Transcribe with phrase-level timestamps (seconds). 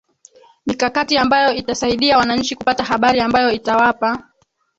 [0.65, 4.23] mikakati ambayo itasaidia wananchi kupata habari ambayo itawapa